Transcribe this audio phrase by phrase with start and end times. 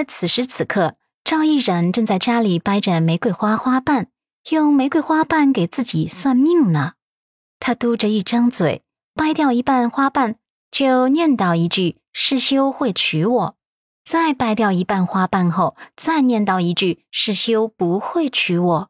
[0.00, 4.06] 而此时此刻，赵毅然正在家里掰着玫瑰花花瓣，
[4.48, 6.94] 用玫瑰花瓣给自己算命呢。
[7.58, 8.82] 他嘟着一张嘴，
[9.14, 10.36] 掰掉一半花瓣，
[10.70, 13.56] 就念叨一句：“世修会娶我。”
[14.02, 18.88] 再掰掉一半花瓣后，再念叨一句：“世修不会娶我。”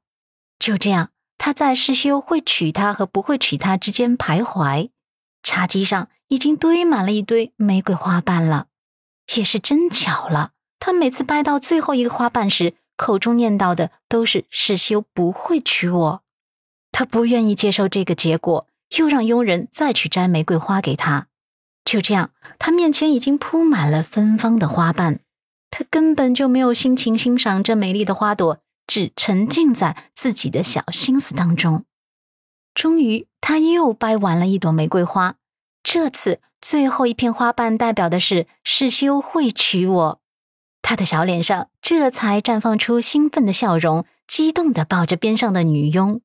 [0.60, 4.90] 就这样，他在世修会娶她和不会娶她之间徘徊。
[5.42, 8.68] 茶几上已经堆满了一堆玫瑰花瓣了，
[9.34, 10.52] 也是真巧了。
[10.80, 16.22] 他每次掰到最后一个花瓣时，口中念叨的都是世修不会娶我。
[16.90, 18.66] 他不愿意接受这个结果，
[18.96, 21.28] 又让佣人再去摘玫瑰花给他。
[21.84, 25.20] 就这样，他面前已经铺满了芬芳的花瓣，
[25.70, 31.84] 他根本就没有心情欣赏这美丽的花朵，只沉浸在自己的小心思当中。
[32.74, 35.36] 终于，他又掰完了一朵玫瑰花，
[35.82, 40.19] 这次最后一片花瓣代表的是世修会娶我。
[40.90, 46.20] 他的小脸上这才绽放出兴奋的笑容，激动的抱着边上的女佣。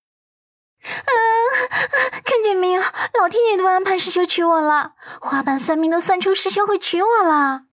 [0.81, 1.11] 啊，
[2.25, 7.65] 看见没有，老天爷都安排师兄娶我了，花瓣算命都算出师兄会娶我了。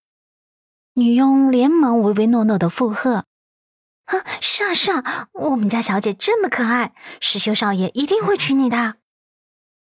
[0.93, 3.25] 女佣连忙唯唯诺诺的附和
[4.05, 8.97] ：“啊，是啊是啊，我们家小姐这么可爱，师兄少爷一定会娶你的。”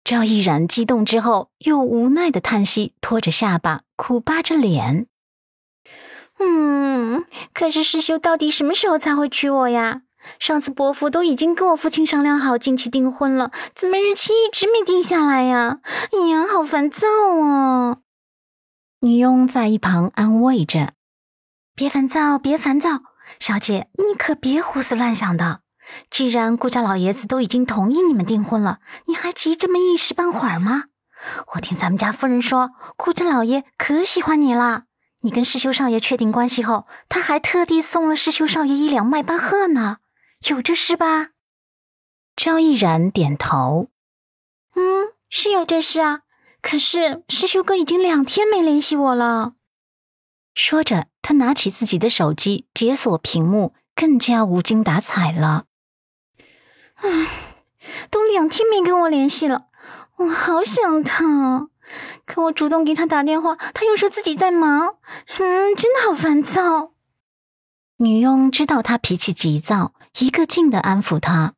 [0.04, 5.08] 赵毅然激动之后，又无奈的叹息，拖着下巴，苦巴着脸
[6.40, 10.02] ：“嗯，可是师兄到底什么时候才会娶我呀？”
[10.38, 15.80] 上次伯父都已经跟我父亲商量好近期订婚了，怎么日期一直没定下来呀？
[16.12, 17.08] 哎呀，好烦躁
[17.42, 17.98] 啊！
[19.00, 20.92] 女佣在一旁安慰着
[21.73, 23.00] ：“别烦躁，别烦躁，
[23.40, 25.62] 小姐你可别胡思乱想的。
[26.12, 30.84] 既然顾家老爷子都已经同意你们订婚了，你还急这么一时半会儿吗？
[31.56, 34.84] 我听咱们家夫人说，顾家老爷可喜欢你了。
[35.22, 39.98] 你跟世修少爷确定关系后，他还特地送了世修少爷一两迈巴赫呢。”
[40.48, 41.31] 有这事吧？
[42.36, 43.89] 赵毅然点头。
[44.76, 46.21] 嗯，是有这事啊。
[46.61, 49.55] 可是师修哥已经两天没联系我了。
[50.55, 55.65] 说着，他拿起自己的手机，解锁屏幕，更加无精打采了。
[56.95, 57.27] 唉，
[58.10, 59.67] 都两天没跟我联系了，
[60.17, 61.70] 我好想他。
[62.26, 64.95] 可我主动给他打电话，他又说自己在忙。
[65.39, 66.94] 嗯，真的好烦躁。
[67.98, 71.54] 女佣知道他脾气急躁，一个劲的安抚他：“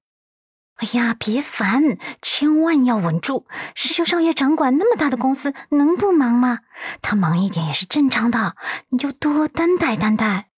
[0.78, 3.46] 哎呀，别烦，千万要稳住。
[3.76, 6.62] 师兄少爷掌管那么大的公司，能不忙吗？
[7.02, 8.56] 他忙一点也是正常的，
[8.90, 10.50] 你就多担待担待。”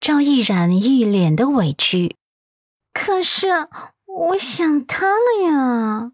[0.00, 2.14] 赵毅然一脸的委屈
[2.92, 3.68] ：“可是
[4.06, 6.12] 我想他了呀。”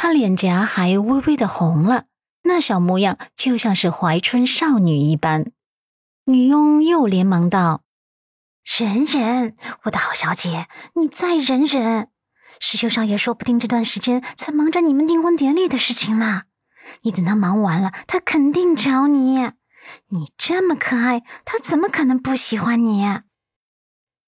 [0.00, 2.04] 他脸颊还微微的红了，
[2.44, 5.50] 那小模样就像是怀春少女一般。
[6.26, 7.82] 女佣又连忙道
[8.78, 12.10] ：“忍忍，我的好小姐，你再忍忍。
[12.60, 16.42] 师兄少爷说不定这段时间在忙着你们订婚典礼的事情呢。
[17.02, 19.50] 你等他忙完了，他肯定找你。
[20.10, 23.04] 你这么可爱，他怎么可能不喜欢你？”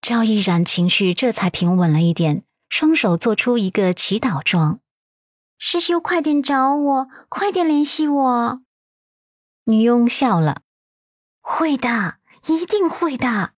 [0.02, 4.80] 赵毅然情绪这才平稳了一点，双手做出一个祈祷状
[5.62, 8.62] ：“师兄，快点找我，快点联系我。”
[9.64, 10.62] 女佣笑了。
[11.42, 12.14] 会的，
[12.46, 13.50] 一定会的。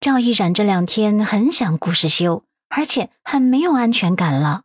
[0.00, 4.64] 赵毅然这两天很想顾世修，而且很没有安全感了。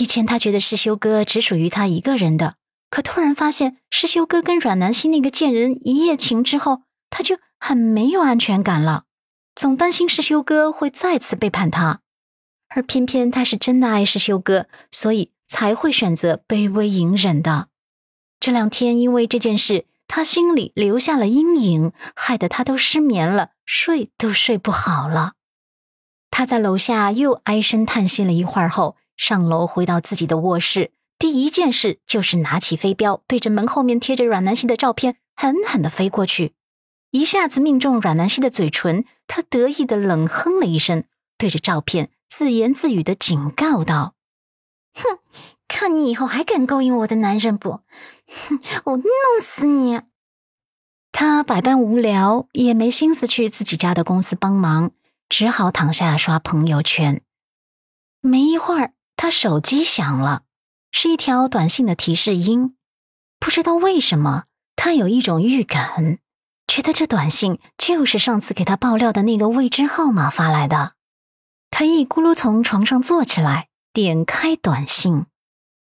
[0.00, 2.56] 以前他觉得世修哥只属于他一个人的，
[2.90, 9.04] 可突然发现世修哥跟阮南希那个贱人一夜情之后，他就很没有安全感了，
[9.54, 12.00] 总担心世修哥会再次背叛他。
[12.66, 17.68] 而偏偏他是真的爱世修哥，所以才会选择卑微隐忍的。
[18.38, 19.86] 这两天因为这件事。
[20.10, 25.34] 他心里留下了阴影，害得他都失眠了，睡都睡不好了。
[26.30, 36.54] 他在楼下又唉声叹息了一会儿后，上楼回到自己的卧室，第一件事就是拿起飞镖，对着门后面贴着阮南希的照片狠狠地飞过去，
[37.10, 39.04] 一下子命中阮南希的嘴唇。
[39.26, 41.04] 他得意的冷哼了一声，
[41.36, 44.14] 对着照片自言自语的警告道
[44.96, 45.18] ：“哼。”
[45.78, 47.82] 看你以后还敢勾引我的男人不？
[48.26, 49.06] 哼， 我弄
[49.40, 50.00] 死你！
[51.12, 54.90] 他百般无聊，也没心思去自己家的公司帮忙，
[55.28, 57.22] 只好躺下刷朋友圈。
[58.20, 60.42] 没一会儿，他手机响了，
[60.90, 62.74] 是一条短信的提示音。
[63.38, 66.18] 不知道为什么，他有一种预感，
[66.66, 70.94] 觉得这短信就是上次给他爆料的那个未知号码发来的。
[71.70, 75.26] 他一咕噜从床上坐起来，点开短信。